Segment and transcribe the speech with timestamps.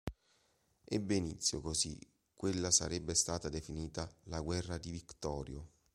[0.83, 1.95] Ebbe inizio, così,
[2.33, 5.69] quella sarebbe stata definita "la guerra di Victorio".